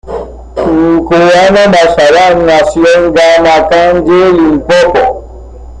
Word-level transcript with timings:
Nkoana-Mashabane 0.75 2.43
nació 2.47 2.83
en 2.97 3.13
Ga-Makanye, 3.13 4.19
Limpopo. 4.35 4.99